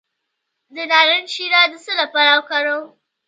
د 0.75 0.77
نارنج 0.91 1.27
شیره 1.35 1.61
د 1.71 1.73
څه 1.85 1.91
لپاره 2.01 2.31
وکاروم؟ 2.39 2.85